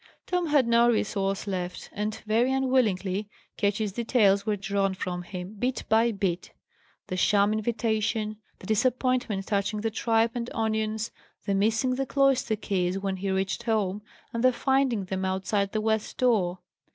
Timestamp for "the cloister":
11.93-12.55